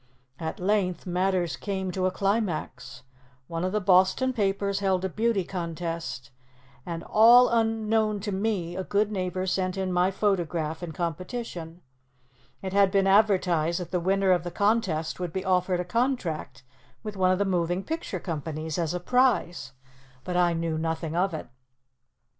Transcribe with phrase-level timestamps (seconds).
[0.39, 3.03] At length, matters came to a climax.
[3.45, 6.31] One of the Boston papers held a beauty contest,
[6.87, 11.81] and, all unknown to me, a good neighbor sent in my photograph in competition.
[12.63, 16.63] It had been advertised that the winner of the contest would be offered a contract
[17.03, 19.73] with one of the moving picture companies as a prize,
[20.23, 21.47] but I knew nothing of it.